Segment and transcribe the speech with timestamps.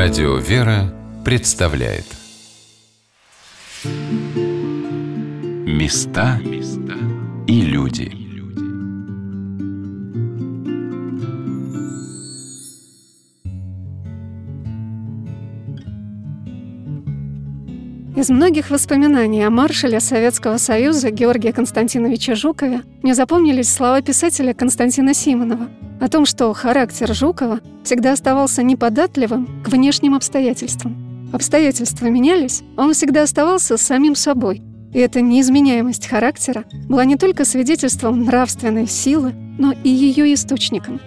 [0.00, 2.04] Радио «Вера» представляет.
[5.66, 6.38] Места
[7.48, 8.12] и люди.
[18.16, 25.12] Из многих воспоминаний о маршале Советского Союза Георгия Константиновича Жукове мне запомнились слова писателя Константина
[25.12, 25.68] Симонова
[26.00, 31.30] о том, что характер Жукова всегда оставался неподатливым к внешним обстоятельствам.
[31.32, 34.62] Обстоятельства менялись, а он всегда оставался самим собой.
[34.94, 41.00] И эта неизменяемость характера была не только свидетельством нравственной силы, но и ее источником.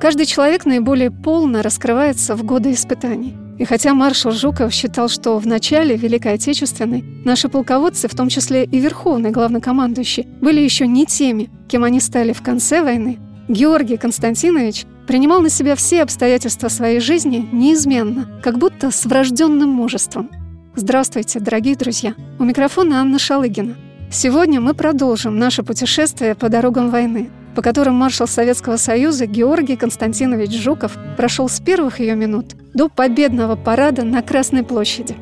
[0.00, 3.36] Каждый человек наиболее полно раскрывается в годы испытаний.
[3.58, 8.64] И хотя маршал Жуков считал, что в начале Великой Отечественной наши полководцы, в том числе
[8.64, 13.18] и верховный главнокомандующий, были еще не теми, кем они стали в конце войны,
[13.52, 20.30] Георгий Константинович принимал на себя все обстоятельства своей жизни неизменно, как будто с врожденным мужеством.
[20.74, 22.14] Здравствуйте, дорогие друзья!
[22.38, 23.76] У микрофона Анна Шалыгина.
[24.10, 30.52] Сегодня мы продолжим наше путешествие по дорогам войны– по которым маршал Советского Союза Георгий Константинович
[30.52, 35.14] Жуков прошел с первых ее минут до победного парада на Красной площади.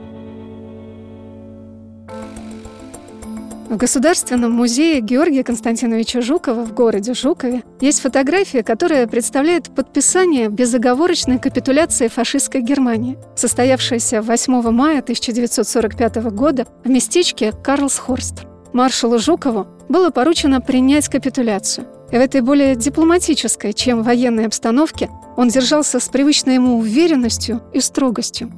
[3.71, 11.39] В Государственном музее Георгия Константиновича Жукова в городе Жукове есть фотография, которая представляет подписание безоговорочной
[11.39, 18.43] капитуляции фашистской Германии, состоявшейся 8 мая 1945 года в местечке Карлсхорст.
[18.73, 25.49] Маршалу Жукову было поручено принять капитуляцию– и в этой более дипломатической, чем военной обстановке, он
[25.49, 28.51] держался с привычной ему уверенностью и строгостью.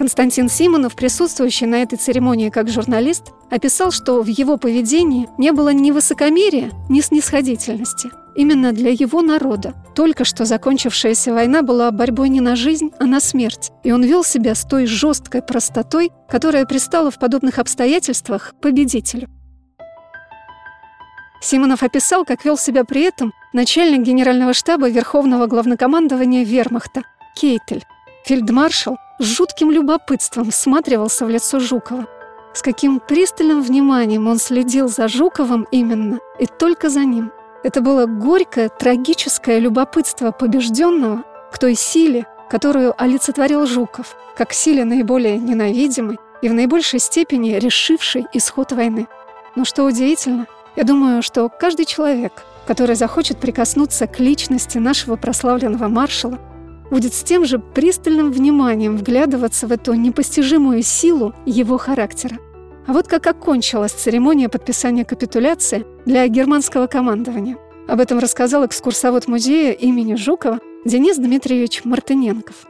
[0.00, 5.74] Константин Симонов, присутствующий на этой церемонии как журналист, описал, что в его поведении не было
[5.74, 8.08] ни высокомерия, ни снисходительности.
[8.34, 13.20] Именно для его народа только что закончившаяся война была борьбой не на жизнь, а на
[13.20, 19.28] смерть, и он вел себя с той жесткой простотой, которая пристала в подобных обстоятельствах победителю.
[21.42, 27.02] Симонов описал, как вел себя при этом начальник генерального штаба Верховного главнокомандования Вермахта
[27.36, 27.84] Кейтель.
[28.24, 32.06] Фельдмаршал с жутким любопытством всматривался в лицо Жукова.
[32.54, 37.32] С каким пристальным вниманием он следил за Жуковым именно, и только за ним.
[37.62, 45.38] Это было горькое, трагическое любопытство побежденного к той силе, которую олицетворил Жуков, как силе наиболее
[45.38, 49.06] ненавидимой и в наибольшей степени решившей исход войны.
[49.54, 55.88] Но что удивительно– я думаю, что каждый человек, который захочет прикоснуться к личности нашего прославленного
[55.88, 56.38] маршала,
[56.90, 62.36] будет с тем же пристальным вниманием вглядываться в эту непостижимую силу его характера.
[62.86, 67.56] А вот как окончилась церемония подписания капитуляции для германского командования.
[67.88, 72.66] Об этом рассказал экскурсовод музея имени Жукова Денис Дмитриевич Мартыненков.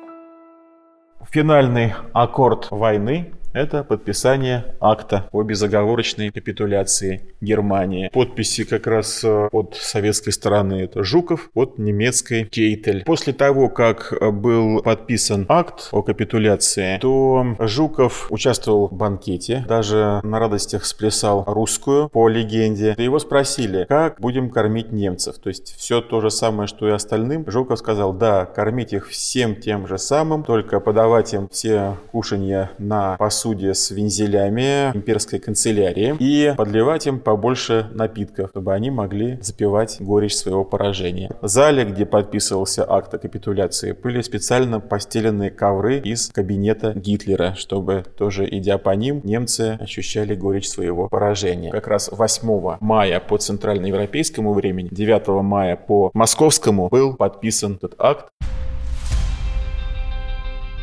[1.30, 8.10] Финальный аккорд войны это подписание акта о безоговорочной капитуляции Германии.
[8.12, 13.04] Подписи как раз э, от советской стороны это Жуков, от немецкой Кейтель.
[13.04, 20.38] После того, как был подписан акт о капитуляции, то Жуков участвовал в банкете, даже на
[20.38, 22.94] радостях сплясал русскую по легенде.
[22.98, 25.38] Его спросили, как будем кормить немцев.
[25.38, 27.50] То есть все то же самое, что и остальным.
[27.50, 33.16] Жуков сказал, да, кормить их всем тем же самым, только подавать им все кушанья на
[33.16, 39.96] посуду посуде с вензелями имперской канцелярии и подливать им побольше напитков, чтобы они могли запивать
[39.98, 41.30] горечь своего поражения.
[41.40, 48.04] В зале, где подписывался акт о капитуляции, были специально постеленные ковры из кабинета Гитлера, чтобы
[48.18, 51.70] тоже идя по ним, немцы ощущали горечь своего поражения.
[51.70, 58.26] Как раз 8 мая по центральноевропейскому времени, 9 мая по московскому был подписан этот акт.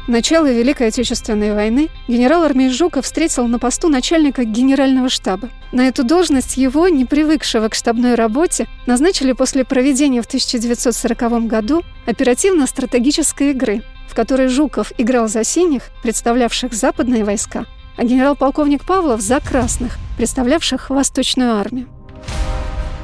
[0.08, 5.50] Начало Великой Отечественной войны генерал армии Жуков встретил на посту начальника генерального штаба.
[5.74, 11.84] На эту должность его, не привыкшего к штабной работе, назначили после проведения в 1940 году
[12.06, 17.66] оперативно-стратегической игры, в которой Жуков играл за синих, представлявших западные войска,
[17.98, 21.90] а генерал-полковник Павлов за красных, представлявших Восточную армию.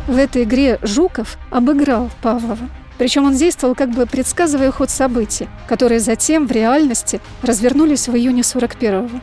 [0.07, 2.69] В этой игре Жуков обыграл Павлова–
[3.03, 8.44] причем он действовал как бы предсказывая ход событий, которые затем в реальности развернулись в июне
[8.44, 9.19] 41-го.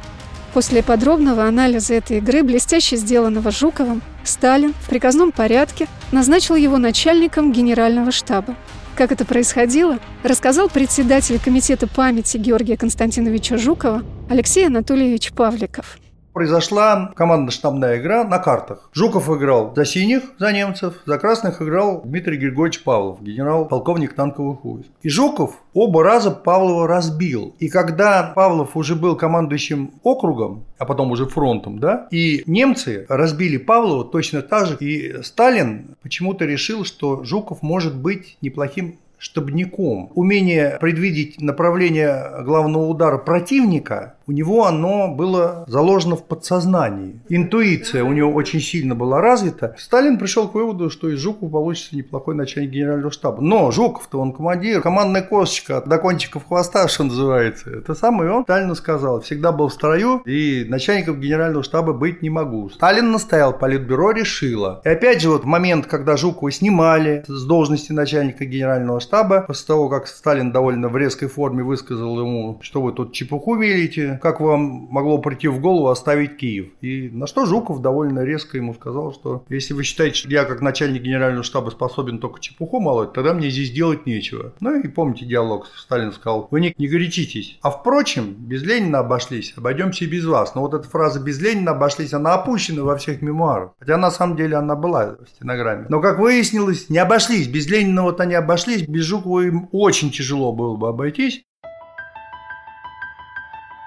[0.52, 7.52] После подробного анализа этой игры, блестяще сделанного Жуковым, Сталин в приказном порядке назначил его начальником
[7.52, 8.54] генерального штаба.
[8.96, 15.96] Как это происходило, рассказал председатель Комитета памяти Георгия Константиновича Жукова Алексей Анатольевич Павликов.
[16.32, 18.90] Произошла командно-штабная игра на картах.
[18.92, 24.88] Жуков играл за синих, за немцев, за красных играл Дмитрий Григорьевич Павлов, генерал-полковник танковых войск.
[25.02, 27.54] И Жуков оба раза Павлова разбил.
[27.58, 33.56] И когда Павлов уже был командующим округом, а потом уже фронтом, да, и немцы разбили
[33.56, 40.10] Павлова точно так же, и Сталин почему-то решил, что Жуков может быть неплохим штабником.
[40.14, 47.20] Умение предвидеть направление главного удара противника у него оно было заложено в подсознании.
[47.28, 49.74] Интуиция у него очень сильно была развита.
[49.76, 53.42] Сталин пришел к выводу, что из Жукова получится неплохой начальник генерального штаба.
[53.42, 57.70] Но Жуков-то он командир, командная косточка до кончиков хвоста, что называется.
[57.70, 59.20] Это самое он Сталину сказал.
[59.20, 62.70] Всегда был в строю и начальником генерального штаба быть не могу.
[62.70, 64.80] Сталин настоял, политбюро решило.
[64.84, 69.09] И опять же вот момент, когда Жукова снимали с должности начальника генерального штаба,
[69.46, 74.18] после того, как Сталин довольно в резкой форме высказал ему, что вы тут чепуху велите,
[74.22, 76.68] как вам могло прийти в голову оставить Киев?
[76.80, 80.60] И на что Жуков довольно резко ему сказал, что если вы считаете, что я как
[80.60, 84.52] начальник генерального штаба способен только чепуху молоть, тогда мне здесь делать нечего.
[84.60, 87.58] Ну и помните диалог, Сталин сказал, вы не, не горячитесь.
[87.62, 90.54] А впрочем, без Ленина обошлись, обойдемся и без вас.
[90.54, 93.70] Но вот эта фраза «без Ленина обошлись», она опущена во всех мемуарах.
[93.78, 95.86] Хотя на самом деле она была в стенограмме.
[95.88, 97.48] Но как выяснилось, не обошлись.
[97.48, 101.44] Без Ленина вот они обошлись, без Жукова им очень тяжело было бы обойтись.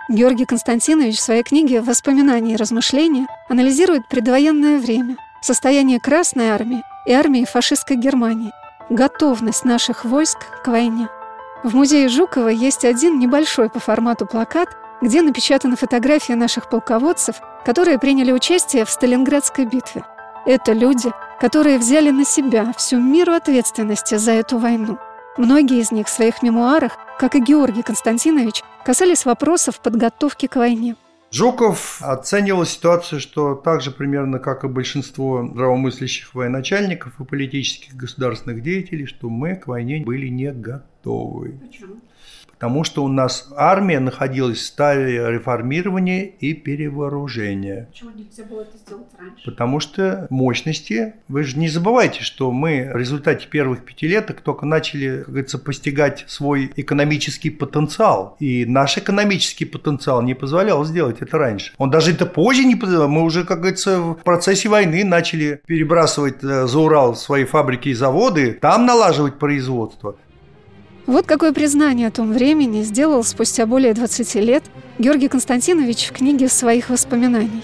[0.10, 7.14] Георгий Константинович в своей книге «Воспоминания и размышления» анализирует предвоенное время, состояние Красной армии и
[7.14, 8.52] армии фашистской Германии,
[8.90, 11.08] готовность наших войск к войне.
[11.64, 17.98] В музее Жукова есть один небольшой по формату плакат, где напечатаны фотографии наших полководцев, которые
[17.98, 20.04] приняли участие в Сталинградской битве.
[20.46, 24.98] Это люди, которые взяли на себя всю миру ответственности за эту войну.
[25.38, 30.96] Многие из них в своих мемуарах, как и Георгий Константинович, касались вопросов подготовки к войне.
[31.32, 38.62] Жуков оценивал ситуацию, что так же примерно, как и большинство здравомыслящих военачальников и политических государственных
[38.62, 41.60] деятелей, что мы к войне были не готовы.
[41.68, 41.96] Почему?
[42.64, 47.90] Потому что у нас армия находилась в стадии реформирования и перевооружения.
[47.92, 49.44] Почему нельзя было это сделать раньше?
[49.44, 55.18] Потому что мощности, вы же не забывайте, что мы в результате первых пятилеток только начали,
[55.18, 58.38] как говорится, постигать свой экономический потенциал.
[58.40, 61.74] И наш экономический потенциал не позволял сделать это раньше.
[61.78, 63.10] Он даже это позже не позволял.
[63.10, 67.94] Мы уже, как говорится, в процессе войны начали перебрасывать э, за Урал свои фабрики и
[67.94, 70.16] заводы, там налаживать производство.
[71.06, 74.64] Вот какое признание о том времени сделал спустя более 20 лет
[75.00, 77.64] Георгий Константинович в книге своих воспоминаний.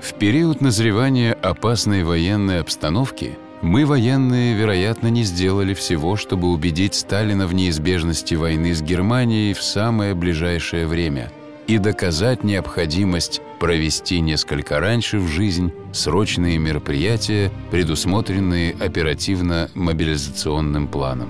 [0.00, 7.46] В период назревания опасной военной обстановки мы, военные, вероятно, не сделали всего, чтобы убедить Сталина
[7.46, 11.32] в неизбежности войны с Германией в самое ближайшее время–
[11.70, 21.28] и доказать необходимость провести несколько раньше в жизнь срочные мероприятия, предусмотренные оперативно-мобилизационным планом.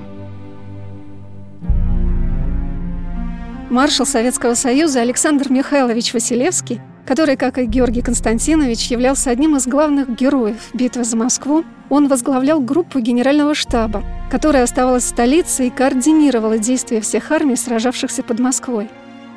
[3.68, 10.08] Маршал Советского Союза Александр Михайлович Василевский, который, как и Георгий Константинович, являлся одним из главных
[10.08, 16.56] героев битвы за Москву, он возглавлял группу генерального штаба, которая оставалась в столице и координировала
[16.56, 18.88] действия всех армий, сражавшихся под Москвой.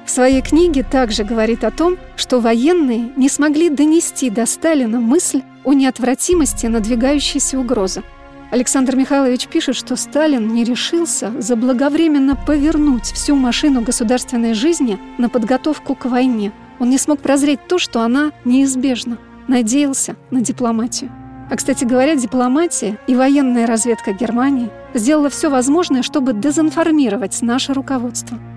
[0.05, 5.41] В своей книге также говорит о том, что военные не смогли донести до Сталина мысль
[5.63, 8.03] о неотвратимости надвигающейся угрозы.
[8.51, 15.95] Александр Михайлович пишет, что Сталин не решился заблаговременно повернуть всю машину государственной жизни на подготовку
[15.95, 16.51] к войне.
[16.79, 19.17] Он не смог прозреть то, что она неизбежна.
[19.48, 21.12] Надеялся на дипломатию.
[21.50, 28.38] А, кстати говоря, дипломатия и военная разведка Германии сделала все возможное, чтобы дезинформировать наше руководство–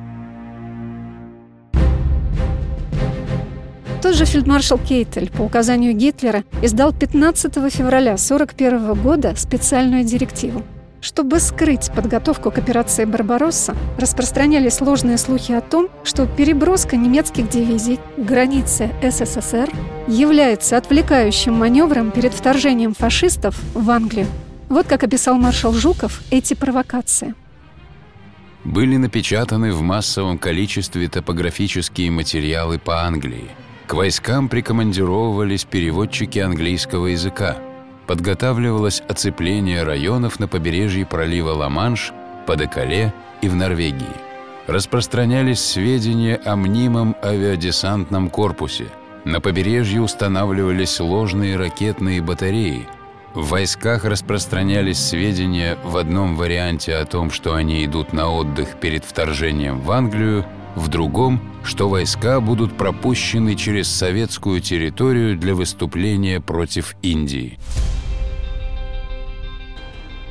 [4.06, 10.62] Тот же фельдмаршал Кейтель по указанию Гитлера издал 15 февраля 1941 года специальную директиву.
[11.00, 17.98] Чтобы скрыть подготовку к операции «Барбаросса», распространялись сложные слухи о том, что переброска немецких дивизий
[18.16, 19.70] к границе СССР
[20.06, 24.28] является отвлекающим маневром перед вторжением фашистов в Англию.
[24.68, 27.34] Вот как описал маршал Жуков эти провокации.
[28.62, 33.50] Были напечатаны в массовом количестве топографические материалы по Англии–
[33.86, 37.56] к войскам прикомандировывались переводчики английского языка.
[38.06, 42.12] Подготавливалось оцепление районов на побережье пролива Ла-Манш,
[42.46, 43.12] под Экале
[43.42, 44.06] и в Норвегии.
[44.66, 48.86] Распространялись сведения о мнимом авиадесантном корпусе.
[49.24, 52.88] На побережье устанавливались ложные ракетные батареи.
[53.34, 59.04] В войсках распространялись сведения в одном варианте о том, что они идут на отдых перед
[59.04, 60.44] вторжением в Англию,
[60.76, 67.58] в другом, что войска будут пропущены через советскую территорию для выступления против Индии.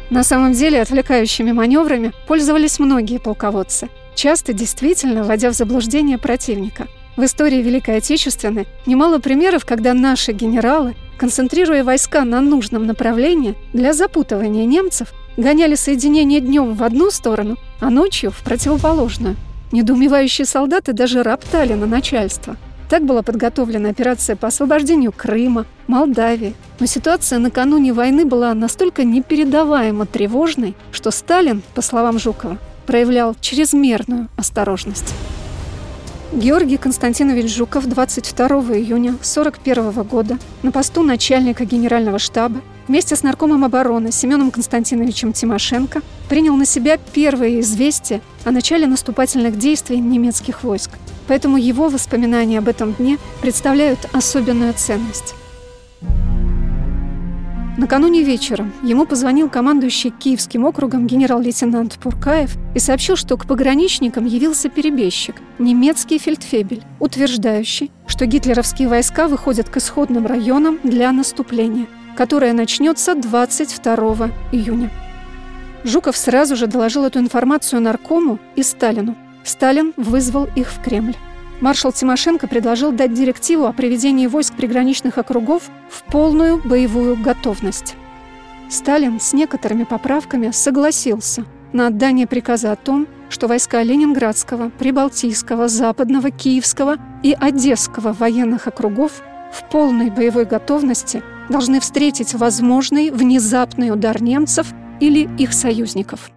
[0.09, 6.87] На самом деле отвлекающими маневрами пользовались многие полководцы, часто действительно вводя в заблуждение противника.
[7.17, 13.93] В истории Великой Отечественной немало примеров, когда наши генералы, концентрируя войска на нужном направлении для
[13.93, 19.35] запутывания немцев, гоняли соединение днем в одну сторону, а ночью в противоположную.
[19.71, 22.55] Недоумевающие солдаты даже роптали на начальство.
[22.89, 26.53] Так была подготовлена операция по освобождению Крыма, Молдавии.
[26.79, 34.29] Но ситуация накануне войны была настолько непередаваемо тревожной, что Сталин, по словам Жукова, проявлял чрезмерную
[34.37, 35.15] осторожность.
[36.31, 43.63] Георгий Константинович Жуков 22 июня 1941 года на посту начальника генерального штаба вместе с наркомом
[43.63, 50.91] обороны Семеном Константиновичем Тимошенко принял на себя первые известия о начале наступательных действий немецких войск.
[51.27, 55.35] Поэтому его воспоминания об этом дне представляют особенную ценность.
[57.77, 64.69] Накануне вечером ему позвонил командующий Киевским округом генерал-лейтенант Пуркаев и сообщил, что к пограничникам явился
[64.69, 73.15] перебежчик, немецкий фельдфебель, утверждающий, что гитлеровские войска выходят к исходным районам для наступления, которое начнется
[73.15, 74.89] 22 июня.
[75.83, 79.15] Жуков сразу же доложил эту информацию наркому и Сталину.
[79.43, 81.15] Сталин вызвал их в Кремль.
[81.61, 87.95] Маршал Тимошенко предложил дать директиву о приведении войск приграничных округов в полную боевую готовность.
[88.69, 96.31] Сталин с некоторыми поправками согласился на отдание приказа о том, что войска Ленинградского, Прибалтийского, Западного,
[96.31, 104.67] Киевского и Одесского военных округов в полной боевой готовности должны встретить возможный внезапный удар немцев
[104.99, 106.31] или их союзников.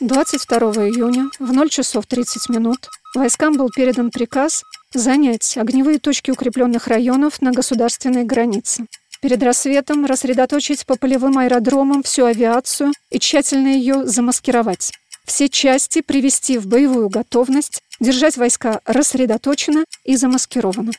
[0.00, 4.62] 22 июня в 0 часов 30 минут войскам был передан приказ
[4.94, 8.86] занять огневые точки укрепленных районов на государственной границе.
[9.20, 14.90] Перед рассветом рассредоточить по полевым аэродромам всю авиацию и тщательно ее замаскировать.
[15.24, 20.92] Все части привести в боевую готовность, держать войска рассредоточенно и замаскированно.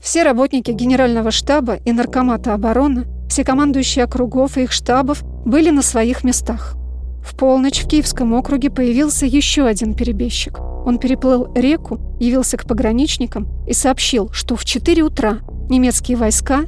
[0.00, 5.80] Все работники Генерального штаба и Наркомата обороны все командующие округов и их штабов были на
[5.80, 6.76] своих местах.
[7.24, 10.58] В полночь в Киевском округе появился еще один перебежчик.
[10.60, 15.38] Он переплыл реку, явился к пограничникам и сообщил, что в 4 утра
[15.70, 16.64] немецкие войска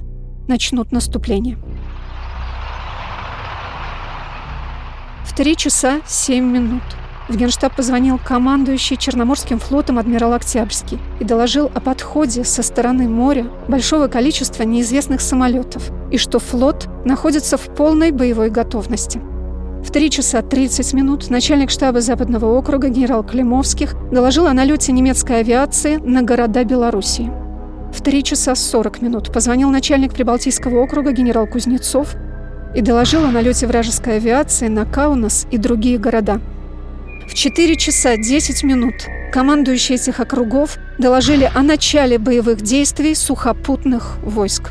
[0.49, 1.59] начнут наступление.
[5.25, 6.83] В 3 часа 7 минут–
[7.29, 13.47] в Генштаб позвонил командующий Черноморским флотом адмирал Октябрьский и доложил о подходе со стороны моря
[13.67, 19.23] большого количества неизвестных самолетов и что флот находится в полной боевой готовности.
[19.83, 25.41] В 3 часа 30 минут начальник штаба Западного округа генерал Климовских доложил о налете немецкой
[25.41, 27.33] авиации на города Белоруссии.
[27.95, 32.17] В 3 часа 40 минут позвонил начальник Прибалтийского округа генерал Кузнецов
[32.75, 36.41] и доложил о налете вражеской авиации на Каунас и другие города–
[37.27, 38.95] в 4 часа 10 минут
[39.33, 44.71] командующие этих округов доложили о начале боевых действий сухопутных войск.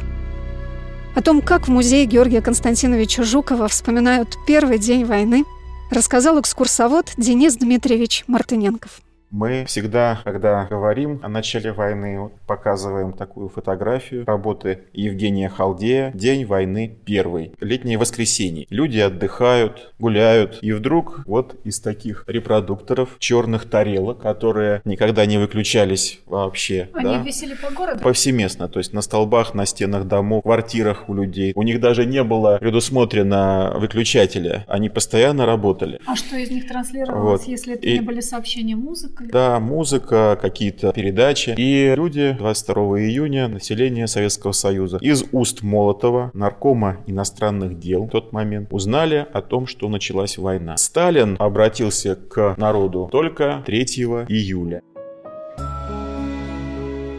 [1.16, 5.44] О том, как в музее Георгия Константиновича Жукова вспоминают первый день войны,
[5.92, 9.02] рассказал экскурсовод Денис Дмитриевич Мартыненков.
[9.34, 17.00] Мы всегда, когда говорим о начале войны, показываем такую фотографию работы Евгения Халдея «День войны
[17.04, 17.54] первый».
[17.60, 18.68] Летнее воскресенье.
[18.70, 26.20] Люди отдыхают, гуляют, и вдруг вот из таких репродукторов черных тарелок, которые никогда не выключались
[26.28, 26.90] вообще.
[26.94, 28.04] Они да, висели по городу?
[28.04, 31.54] Повсеместно, то есть на столбах, на стенах домов, квартирах у людей.
[31.56, 34.64] У них даже не было предусмотрено выключателя.
[34.68, 36.00] Они постоянно работали.
[36.06, 37.50] А что из них транслировалось, вот.
[37.50, 37.94] если это и...
[37.94, 39.23] не были сообщения музыка?
[39.32, 41.54] Да, музыка, какие-то передачи.
[41.58, 48.32] И люди 22 июня, население Советского Союза, из уст Молотова, наркома иностранных дел в тот
[48.32, 50.78] момент, узнали о том, что началась война.
[50.78, 53.84] Сталин обратился к народу только 3
[54.30, 54.82] июля.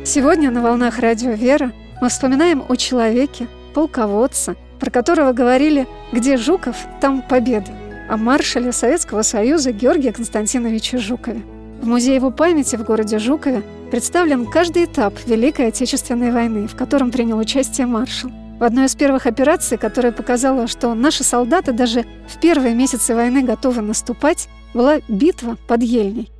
[0.04, 6.76] Сегодня на «Волнах радио Вера» мы вспоминаем о человеке, полководце, про которого говорили «Где Жуков,
[7.00, 7.70] там победа»,
[8.08, 11.40] о маршале Советского Союза Георгия Константиновича Жукове.
[11.84, 17.10] В музее его памяти в городе Жукове представлен каждый этап Великой Отечественной войны, в котором
[17.10, 18.30] принял участие маршал.
[18.58, 23.42] В одной из первых операций, которая показала, что наши солдаты даже в первые месяцы войны
[23.42, 26.32] готовы наступать, была битва под Ельней.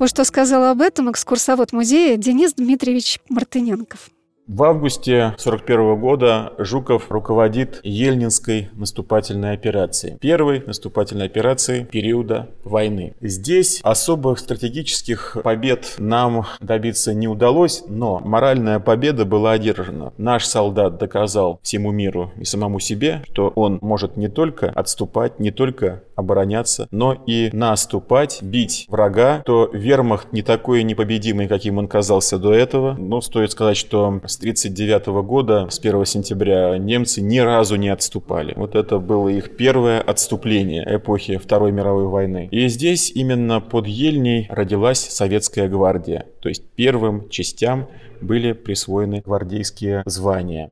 [0.00, 4.10] Вот что сказал об этом экскурсовод музея Денис Дмитриевич Мартыненков.
[4.48, 10.16] В августе 1941 года Жуков руководит Ельнинской наступательной операцией.
[10.16, 13.14] Первой наступательной операцией периода войны.
[13.20, 20.14] Здесь особых стратегических побед нам добиться не удалось, но моральная победа была одержана.
[20.16, 25.50] Наш солдат доказал всему миру и самому себе, что он может не только отступать, не
[25.50, 32.38] только обороняться, но и наступать, бить врага, то вермахт не такой непобедимый, каким он казался
[32.38, 32.94] до этого.
[32.98, 38.54] Но стоит сказать, что 1939 года, с 1 сентября, немцы ни разу не отступали.
[38.56, 42.48] Вот это было их первое отступление эпохи Второй мировой войны.
[42.52, 46.26] И здесь именно под Ельней родилась советская гвардия.
[46.40, 47.88] То есть первым частям
[48.20, 50.70] были присвоены гвардейские звания.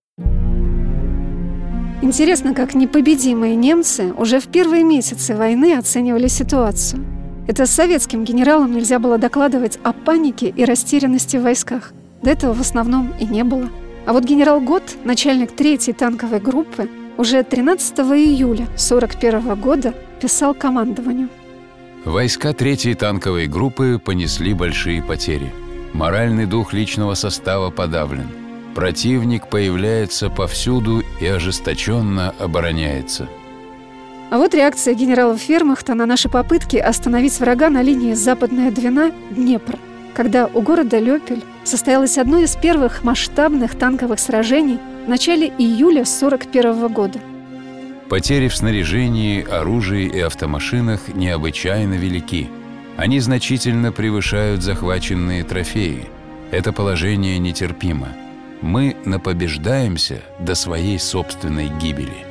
[2.02, 7.04] Интересно, как непобедимые немцы уже в первые месяцы войны оценивали ситуацию.
[7.48, 11.92] Это советским генералам нельзя было докладывать о панике и растерянности в войсках–
[12.22, 13.68] до этого в основном и не было.
[14.06, 21.28] А вот генерал Гот, начальник третьей танковой группы, уже 13 июля 1941 года писал командованию.
[22.04, 25.52] Войска третьей танковой группы понесли большие потери.
[25.92, 28.28] Моральный дух личного состава подавлен.
[28.74, 33.28] Противник появляется повсюду и ожесточенно обороняется.
[34.30, 39.78] А вот реакция генерала Фермахта на наши попытки остановить врага на линии Западная Двина-Днепр–
[40.16, 46.88] когда у города Лёпель состоялось одно из первых масштабных танковых сражений в начале июля 1941
[46.88, 47.18] года.
[48.08, 52.48] Потери в снаряжении, оружии и автомашинах необычайно велики.
[52.96, 56.08] Они значительно превышают захваченные трофеи.
[56.52, 58.08] Это положение нетерпимо.
[58.62, 62.24] Мы напобеждаемся до своей собственной гибели.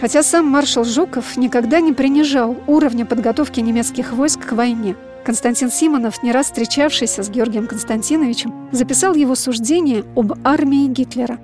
[0.00, 6.22] Хотя сам маршал Жуков никогда не принижал уровня подготовки немецких войск к войне– Константин Симонов,
[6.22, 11.38] не раз встречавшийся с Георгием Константиновичем, записал его суждение об армии Гитлера.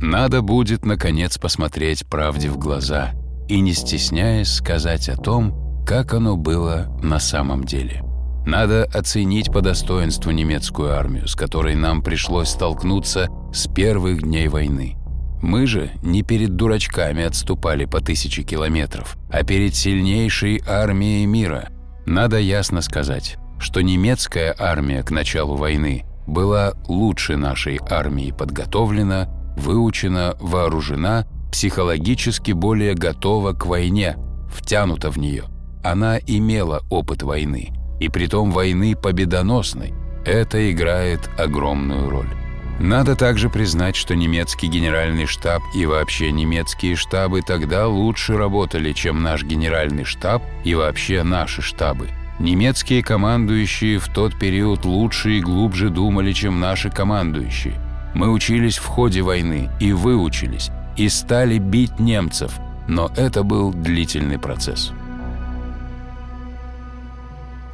[0.00, 3.12] Надо будет, наконец, посмотреть правде в глаза
[3.48, 8.02] и, не стесняясь, сказать о том, как оно было на самом деле.
[8.44, 14.96] Надо оценить по достоинству немецкую армию, с которой нам пришлось столкнуться с первых дней войны–
[15.42, 21.68] мы же не перед дурачками отступали по тысяче километров, а перед сильнейшей армией мира.
[22.06, 30.36] Надо ясно сказать, что немецкая армия к началу войны была лучше нашей армии подготовлена, выучена,
[30.40, 34.16] вооружена, психологически более готова к войне,
[34.52, 35.44] втянута в нее.
[35.84, 39.94] Она имела опыт войны, и притом войны победоносной.
[40.24, 42.45] Это играет огромную роль.
[42.78, 49.22] Надо также признать, что немецкий генеральный штаб и вообще немецкие штабы тогда лучше работали, чем
[49.22, 52.10] наш генеральный штаб и вообще наши штабы.
[52.38, 57.74] Немецкие командующие в тот период лучше и глубже думали, чем наши командующие.
[58.14, 62.52] Мы учились в ходе войны и выучились, и стали бить немцев,
[62.88, 64.92] но это был длительный процесс.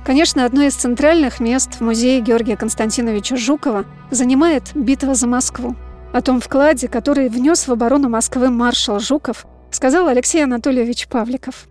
[0.04, 5.76] Конечно, одно из центральных мест в музее Георгия Константиновича Жукова занимает битва за Москву.
[6.12, 11.68] О том вкладе, который внес в оборону Москвы маршал Жуков, сказал Алексей Анатольевич Павликов.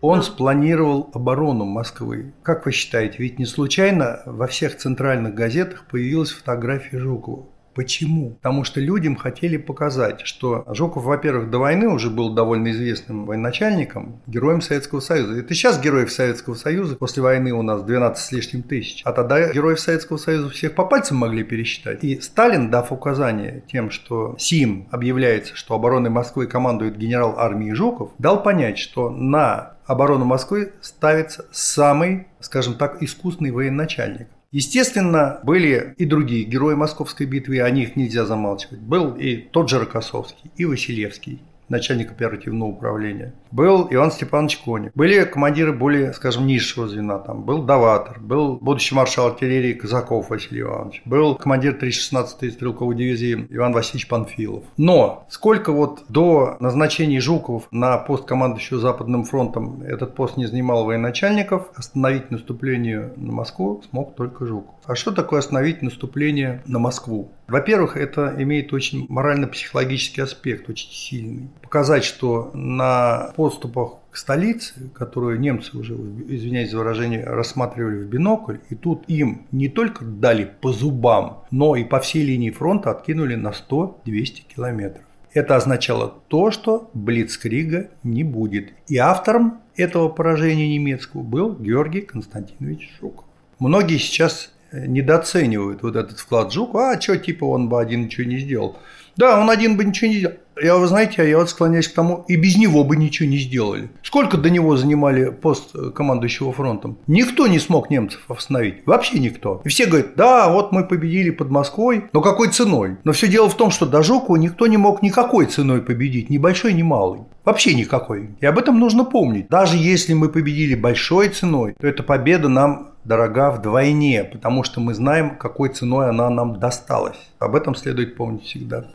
[0.00, 2.34] Он спланировал оборону Москвы.
[2.42, 7.46] Как вы считаете, ведь не случайно во всех центральных газетах появилась фотография Жукова?
[7.74, 8.30] Почему?
[8.42, 14.20] Потому что людям хотели показать, что Жуков, во-первых, до войны уже был довольно известным военачальником,
[14.26, 15.40] героем Советского Союза.
[15.40, 19.02] Это сейчас героев Советского Союза, после войны у нас 12 с лишним тысяч.
[19.04, 22.04] А тогда героев Советского Союза всех по пальцам могли пересчитать.
[22.04, 28.10] И Сталин, дав указание тем, что СИМ объявляется, что обороной Москвы командует генерал армии Жуков,
[28.18, 34.28] дал понять, что на оборону Москвы ставится самый, скажем так, искусный военачальник.
[34.54, 38.78] Естественно, были и другие герои Московской битвы, о них нельзя замалчивать.
[38.78, 43.34] Был и тот же Рокоссовский, и Василевский начальник оперативного управления.
[43.54, 44.90] Был Иван Степанович Коник.
[44.96, 47.20] Были командиры более, скажем, низшего звена.
[47.20, 53.46] Там был Даватор, был будущий маршал артиллерии Казаков Василий Иванович, был командир 316-й стрелковой дивизии
[53.50, 54.64] Иван Васильевич Панфилов.
[54.76, 60.84] Но сколько вот до назначения Жуков на пост командующего Западным фронтом этот пост не занимал
[60.84, 64.74] военачальников, остановить наступление на Москву смог только Жуков.
[64.84, 67.30] А что такое остановить наступление на Москву?
[67.46, 71.50] Во-первых, это имеет очень морально-психологический аспект, очень сильный.
[71.74, 75.94] Показать, что на подступах к столице, которую немцы уже,
[76.28, 81.74] извиняюсь за выражение, рассматривали в бинокль, и тут им не только дали по зубам, но
[81.74, 85.02] и по всей линии фронта откинули на 100-200 километров.
[85.32, 88.72] Это означало то, что Блицкрига не будет.
[88.86, 93.24] И автором этого поражения немецкого был Георгий Константинович Жуков.
[93.58, 96.90] Многие сейчас недооценивают вот этот вклад Жукова.
[96.90, 98.76] А что, типа, он бы один ничего не сделал.
[99.16, 100.36] Да, он один бы ничего не сделал.
[100.60, 103.90] Я, вы знаете, я вот склоняюсь к тому, и без него бы ничего не сделали.
[104.02, 106.98] Сколько до него занимали пост командующего фронтом?
[107.08, 108.86] Никто не смог немцев остановить.
[108.86, 109.60] Вообще никто.
[109.64, 112.98] И все говорят, да, вот мы победили под Москвой, но какой ценой?
[113.02, 116.38] Но все дело в том, что до Жукова никто не мог никакой ценой победить, ни
[116.38, 117.20] большой, ни малой.
[117.44, 118.30] Вообще никакой.
[118.40, 119.48] И об этом нужно помнить.
[119.48, 124.94] Даже если мы победили большой ценой, то эта победа нам дорога вдвойне, потому что мы
[124.94, 127.18] знаем, какой ценой она нам досталась.
[127.38, 128.86] Об этом следует помнить всегда.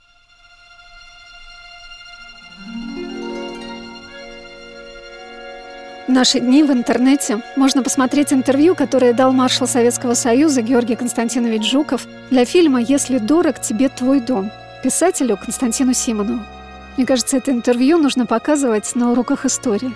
[6.10, 11.70] В наши дни в интернете можно посмотреть интервью, которое дал маршал Советского Союза Георгий Константинович
[11.70, 14.50] Жуков для фильма «Если дорог тебе твой дом»
[14.84, 16.40] писателю Константину Симонову.
[16.98, 19.94] Мне кажется, это интервью нужно показывать на уроках истории.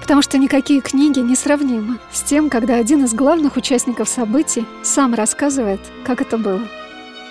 [0.00, 5.12] Потому что никакие книги не сравнимы с тем, когда один из главных участников событий сам
[5.12, 6.62] рассказывает, как это было.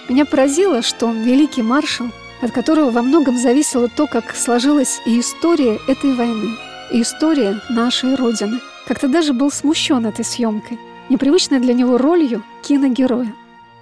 [0.08, 2.10] Меня поразило, что он великий маршал,
[2.44, 6.56] от которого во многом зависело то, как сложилась и история этой войны–
[6.94, 8.62] и история нашей Родины.
[8.88, 10.80] Как-то даже был смущен этой съемкой,
[11.10, 13.34] непривычной для него ролью киногероя.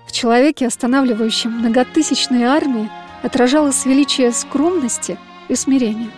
[0.08, 2.90] В человеке, останавливающем многотысячные армии,
[3.22, 5.20] отражалось величие скромности
[5.50, 6.10] и смирения.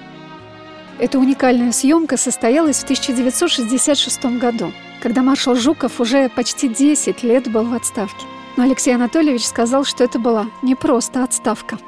[0.99, 7.63] Эта уникальная съемка состоялась в 1966 году, когда маршал Жуков уже почти 10 лет был
[7.63, 8.25] в отставке.
[8.55, 11.79] Но Алексей Анатольевич сказал, что это была не просто отставка–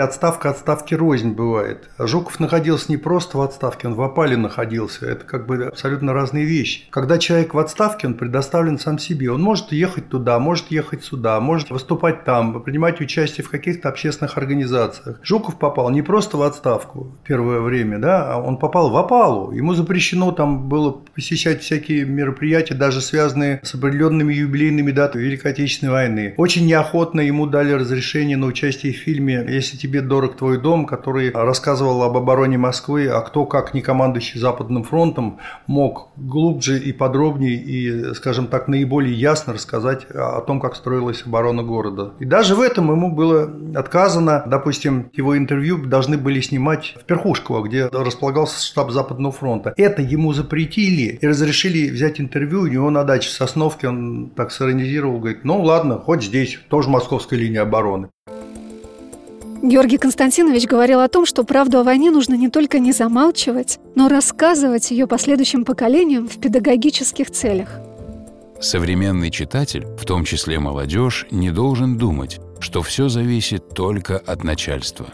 [0.00, 1.90] Отставка отставки рознь бывает.
[1.98, 5.04] Жуков находился не просто в отставке, он в опале находился.
[5.04, 6.84] Это как бы абсолютно разные вещи.
[6.88, 9.30] Когда человек в отставке, он предоставлен сам себе.
[9.30, 14.38] Он может ехать туда, может ехать сюда, может выступать там, принимать участие в каких-то общественных
[14.38, 15.20] организациях.
[15.22, 19.52] Жуков попал не просто в отставку первое время, да, а он попал в опалу.
[19.52, 25.92] Ему запрещено там было посещать всякие мероприятия, даже связанные с определенными юбилейными датами Великой Отечественной
[25.92, 26.34] войны.
[26.38, 30.86] Очень неохотно ему дали разрешение на участие в фильме «Если тебе тебе дорог твой дом»,
[30.86, 36.92] который рассказывал об обороне Москвы, а кто, как не командующий Западным фронтом, мог глубже и
[36.92, 42.12] подробнее и, скажем так, наиболее ясно рассказать о том, как строилась оборона города.
[42.20, 44.44] И даже в этом ему было отказано.
[44.46, 49.74] Допустим, его интервью должны были снимать в Перхушково, где располагался штаб Западного фронта.
[49.76, 53.88] Это ему запретили и разрешили взять интервью у него на даче в Сосновке.
[53.88, 58.08] Он так сиронизировал, говорит, ну ладно, хоть здесь, тоже московская линия обороны.
[59.62, 64.08] Георгий Константинович говорил о том, что правду о войне нужно не только не замалчивать, но
[64.08, 67.68] рассказывать ее последующим поколениям в педагогических целях.
[68.58, 75.08] Современный читатель, в том числе молодежь, не должен думать, что все зависит только от начальства.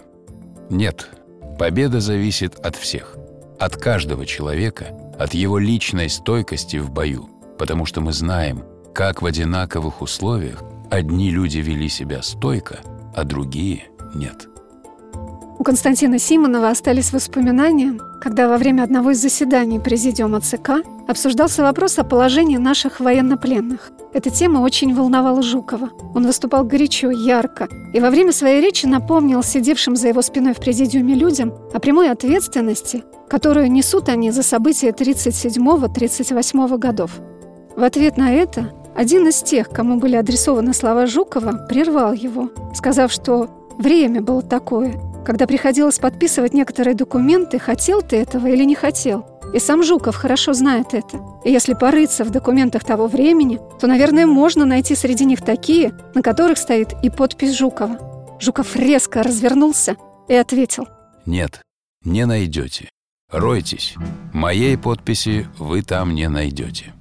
[0.71, 1.11] Нет,
[1.59, 3.17] победа зависит от всех,
[3.59, 7.29] от каждого человека, от его личной стойкости в бою,
[7.59, 8.63] потому что мы знаем,
[8.95, 12.79] как в одинаковых условиях одни люди вели себя стойко,
[13.13, 14.49] а другие– нет.
[15.59, 21.99] У Константина Симонова остались воспоминания, когда во время одного из заседаний Президиума ЦК обсуждался вопрос
[21.99, 23.91] о положении наших военнопленных.
[24.13, 25.91] Эта тема очень волновала Жукова.
[26.15, 30.59] Он выступал горячо, ярко, и во время своей речи напомнил сидевшим за его спиной в
[30.59, 37.13] Президиуме людям о прямой ответственности, которую несут они за события 37-38 годов.
[37.77, 43.13] В ответ на это один из тех, кому были адресованы слова Жукова, прервал его, сказав,
[43.13, 49.27] что Время было такое, когда приходилось подписывать некоторые документы, хотел ты этого или не хотел.
[49.53, 51.19] И сам Жуков хорошо знает это.
[51.45, 56.23] И если порыться в документах того времени, то, наверное, можно найти среди них такие, на
[56.23, 58.39] которых стоит и подпись Жукова.
[58.41, 59.97] Жуков резко развернулся
[60.29, 60.87] и ответил.
[61.27, 61.61] «Нет,
[62.05, 62.89] не найдете.
[63.33, 63.97] Ройтесь.
[64.33, 66.93] Моей подписи вы там не найдете».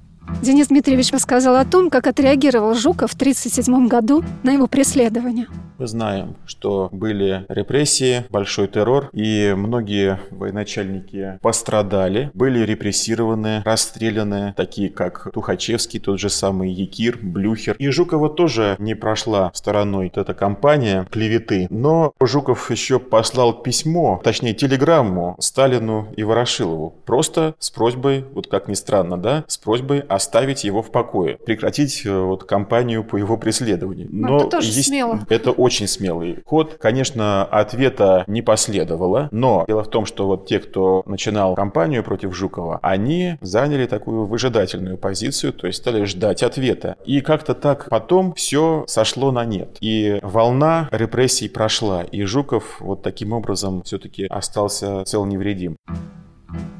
[0.42, 5.46] Денис Дмитриевич рассказал о том, как отреагировал Жуков в 1937 году на его преследование.
[5.78, 14.88] Мы знаем, что были репрессии, большой террор, и многие военачальники пострадали, были репрессированы, расстреляны, такие
[14.88, 17.76] как Тухачевский, тот же самый Якир, Блюхер.
[17.78, 21.66] И Жукова тоже не прошла стороной эта кампания клеветы.
[21.68, 28.68] Но Жуков еще послал письмо, точнее телеграмму Сталину и Ворошилову, просто с просьбой, вот как
[28.68, 33.36] ни странно, да, с просьбой оставить его в покое, прекратить э, вот кампанию по его
[33.36, 34.08] преследованию.
[34.10, 35.20] Ну, Но это тоже есть, смело.
[35.28, 36.76] Это очень смелый ход.
[36.80, 42.34] Конечно, ответа не последовало, но дело в том, что вот те, кто начинал кампанию против
[42.34, 46.94] Жукова, они заняли такую выжидательную позицию, то есть стали ждать ответа.
[47.04, 49.76] И как-то так потом все сошло на нет.
[49.80, 55.76] И волна репрессий прошла, и Жуков вот таким образом все-таки остался цел невредим.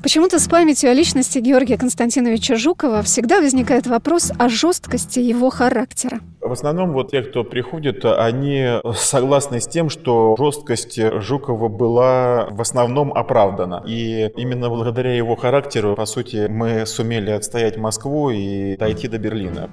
[0.02, 6.20] Почему-то с памятью о личности Георгия Константиновича Жукова всегда возникает вопрос о жесткости его характера.
[6.40, 12.60] В основном вот те, кто приходит, они согласны с тем, что жесткость Жукова была в
[12.60, 13.82] основном оправдана.
[13.84, 19.70] И именно благодаря его характеру, по сути, мы сумели отстоять Москву и дойти до Берлина.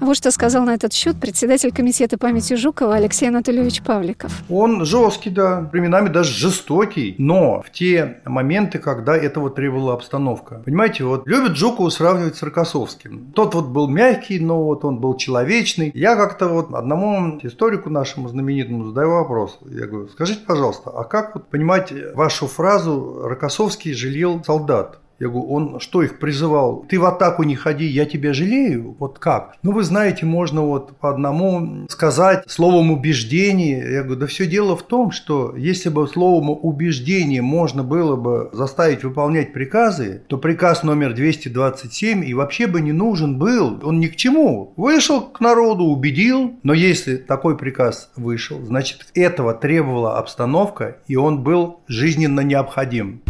[0.00, 4.32] Вот что сказал на этот счет председатель комитета памяти Жукова Алексей Анатольевич Павликов.
[4.48, 10.62] Он жесткий, да, временами даже жестокий, но в те моменты, когда этого требовала обстановка.
[10.64, 13.32] Понимаете, вот любят Жукова сравнивать с Рокоссовским.
[13.34, 15.90] Тот вот был мягкий, но вот он был человечный.
[15.94, 19.58] Я как-то вот одному историку нашему знаменитому задаю вопрос.
[19.68, 25.00] Я говорю, скажите, пожалуйста, а как вот понимать вашу фразу «Рокоссовский жалел солдат»?
[25.18, 26.84] Я говорю, он что их призывал?
[26.88, 28.96] Ты в атаку не ходи, я тебя жалею?
[28.98, 29.56] Вот как?
[29.62, 33.78] Ну, вы знаете, можно вот по одному сказать словом убеждение.
[33.78, 38.50] Я говорю, да все дело в том, что если бы словом убеждение можно было бы
[38.52, 43.80] заставить выполнять приказы, то приказ номер 227 и вообще бы не нужен был.
[43.82, 44.72] Он ни к чему.
[44.76, 51.42] Вышел к народу, убедил, но если такой приказ вышел, значит, этого требовала обстановка, и он
[51.42, 53.22] был жизненно необходим.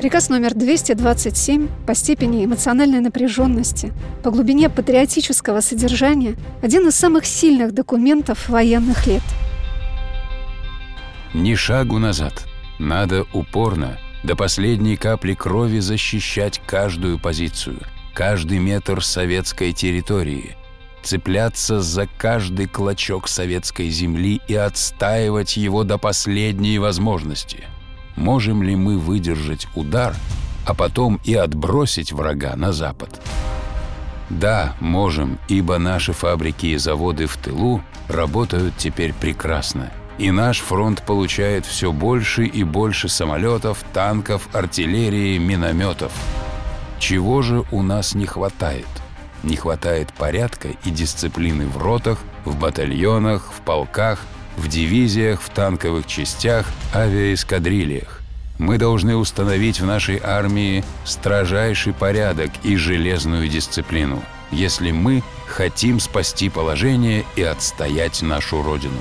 [0.00, 7.74] Приказ номер 227 по степени эмоциональной напряженности, по глубине патриотического содержания– один из самых сильных
[7.74, 9.22] документов военных лет.
[11.34, 12.32] Ни шагу назад.
[12.78, 17.80] Надо упорно, до последней капли крови защищать каждую позицию,
[18.14, 20.56] каждый метр советской территории,
[21.02, 27.64] цепляться за каждый клочок советской земли и отстаивать его до последней возможности–
[28.16, 30.14] можем ли мы выдержать удар,
[30.66, 33.20] а потом и отбросить врага на запад?
[34.28, 39.90] Да, можем, ибо наши фабрики и заводы в тылу работают теперь прекрасно.
[40.18, 46.12] И наш фронт получает все больше и больше самолетов, танков, артиллерии, минометов.
[46.98, 48.86] Чего же у нас не хватает?
[49.42, 54.20] Не хватает порядка и дисциплины в ротах, в батальонах, в полках–
[54.56, 58.20] в дивизиях, в танковых частях, авиаэскадрильях.
[58.58, 66.50] Мы должны установить в нашей армии строжайший порядок и железную дисциплину, если мы хотим спасти
[66.50, 69.00] положение и отстоять нашу Родину.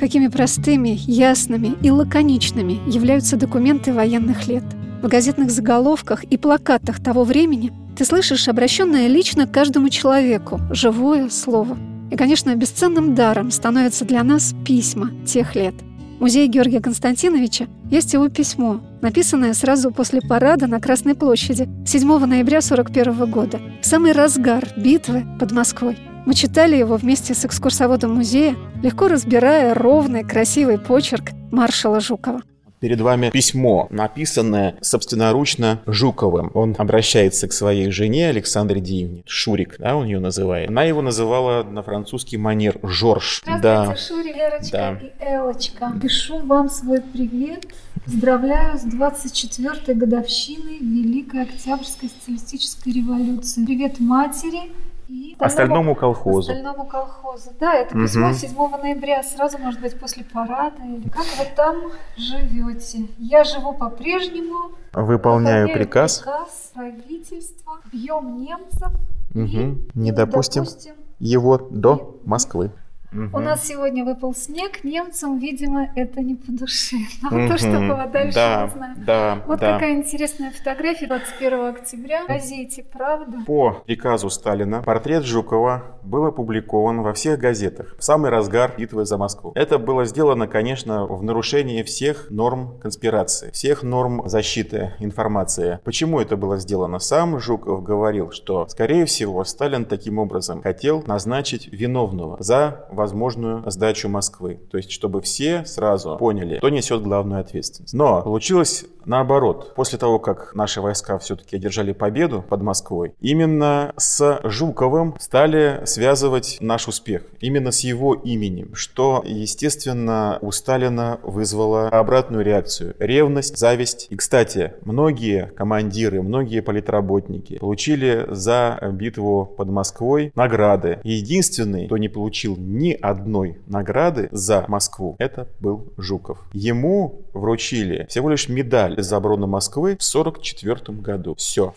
[0.00, 4.64] Какими простыми, ясными и лаконичными являются документы военных лет.
[5.02, 11.30] В газетных заголовках и плакатах того времени– ты слышишь обращенное лично к каждому человеку, живое
[11.30, 11.78] слово.
[12.10, 15.74] И, конечно, бесценным даром становятся для нас письма тех лет.
[16.18, 22.06] В музее Георгия Константиновича есть его письмо, написанное сразу после парада на Красной площади 7
[22.06, 25.98] ноября 1941 года, в самый разгар битвы под Москвой.
[26.26, 32.42] Мы читали его вместе с экскурсоводом музея, легко разбирая ровный, красивый почерк маршала Жукова.
[32.80, 36.50] Перед вами письмо, написанное собственноручно Жуковым.
[36.54, 39.22] Он обращается к своей жене Александре Диевне.
[39.26, 40.68] Шурик, да, он ее называет.
[40.68, 43.42] Она его называла на французский манер Жорж.
[43.62, 43.96] Да.
[43.96, 45.00] Шурик, Лерочка да.
[45.00, 45.92] и Элочка.
[46.00, 47.66] Пишу вам свой привет.
[48.04, 53.64] Поздравляю с 24-й годовщиной Великой Октябрьской социалистической революции.
[53.64, 54.70] Привет матери,
[55.08, 56.52] и остальному колхозу.
[56.52, 57.50] Остальному колхозу.
[57.60, 58.34] Да, это письмо угу.
[58.34, 60.82] 7 ноября, сразу, может быть, после парада.
[60.82, 61.76] Или как вы там
[62.16, 63.06] живете?
[63.18, 64.72] Я живу по-прежнему.
[64.92, 66.18] Выполняю, приказ.
[66.18, 67.80] приказ правительства.
[67.92, 68.92] Бьем немцев.
[69.34, 69.42] Угу.
[69.42, 72.70] И не допустим, допустим его до Москвы.
[73.16, 73.36] Угу.
[73.36, 76.96] У нас сегодня выпал снег, немцам, видимо, это не по душе.
[77.22, 77.48] Но угу.
[77.48, 78.94] то, что было дальше, да, не знаю.
[78.98, 79.74] Да, вот да.
[79.74, 83.38] такая интересная фотография 21 октября в газете «Правда».
[83.46, 89.16] По приказу Сталина портрет Жукова был опубликован во всех газетах в самый разгар битвы за
[89.16, 89.52] Москву.
[89.54, 95.80] Это было сделано, конечно, в нарушении всех норм конспирации, всех норм защиты информации.
[95.84, 96.98] Почему это было сделано?
[96.98, 104.08] Сам Жуков говорил, что, скорее всего, Сталин таким образом хотел назначить виновного за возможную сдачу
[104.08, 104.60] Москвы.
[104.70, 107.94] То есть, чтобы все сразу поняли, кто несет главную ответственность.
[107.94, 109.72] Но получилось наоборот.
[109.74, 116.58] После того, как наши войска все-таки одержали победу под Москвой, именно с Жуковым стали связывать
[116.60, 117.22] наш успех.
[117.40, 122.94] Именно с его именем, что, естественно, у Сталина вызвало обратную реакцию.
[122.98, 124.08] Ревность, зависть.
[124.10, 130.98] И, кстати, многие командиры, многие политработники получили за битву под Москвой награды.
[131.04, 136.38] Единственный, кто не получил ни одной награды за Москву, это был Жуков.
[136.52, 141.34] Ему вручили всего лишь медаль за оборону Москвы в 1944 году.
[141.34, 141.74] Все.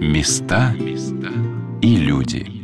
[0.00, 0.74] Места
[1.82, 2.57] и люди.